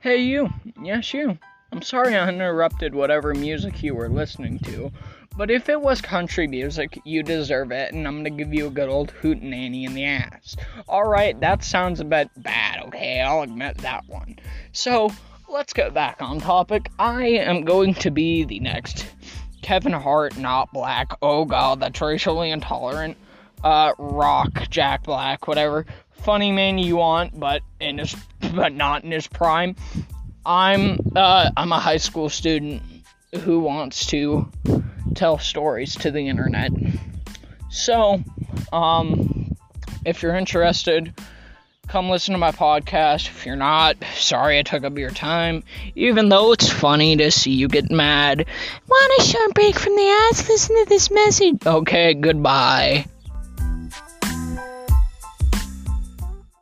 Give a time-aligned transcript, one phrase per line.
[0.00, 0.48] Hey, you.
[0.80, 1.36] Yes, you.
[1.72, 4.92] I'm sorry I interrupted whatever music you were listening to,
[5.36, 8.70] but if it was country music, you deserve it, and I'm gonna give you a
[8.70, 10.56] good old hootenanny in the ass.
[10.88, 13.20] Alright, that sounds a bit bad, okay?
[13.20, 14.38] I'll admit that one.
[14.70, 15.10] So,
[15.48, 16.90] let's get back on topic.
[17.00, 19.04] I am going to be the next
[19.62, 21.10] Kevin Hart, not black.
[21.20, 23.16] Oh god, that's racially intolerant.
[23.64, 25.86] Uh, Rock, Jack Black, whatever.
[26.12, 28.14] Funny man you want, but in his,
[28.54, 29.76] but not in his prime.
[30.44, 32.82] I'm, uh, I'm a high school student
[33.42, 34.50] who wants to
[35.14, 36.70] tell stories to the internet.
[37.70, 38.22] So,
[38.72, 39.54] um,
[40.04, 41.12] if you're interested,
[41.88, 43.28] come listen to my podcast.
[43.28, 45.64] If you're not, sorry I took up your time.
[45.94, 48.46] Even though it's funny to see you get mad.
[48.88, 50.48] Want a short break from the ads?
[50.48, 51.66] Listen to this message.
[51.66, 53.06] Okay, goodbye.